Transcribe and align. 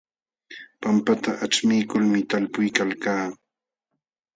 Pampata 0.81 1.31
aćhmiykulmi 1.43 2.19
talpuykalkaa. 2.29 3.25